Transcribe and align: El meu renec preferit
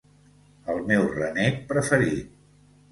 El 0.75 0.81
meu 0.93 1.05
renec 1.13 1.63
preferit 1.75 2.37